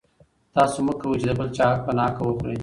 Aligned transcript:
تاسو 0.55 0.77
مه 0.85 0.93
کوئ 0.99 1.17
چې 1.21 1.25
د 1.29 1.31
بل 1.39 1.47
چا 1.57 1.65
حق 1.71 1.79
په 1.85 1.91
ناحقه 1.97 2.21
وخورئ. 2.25 2.57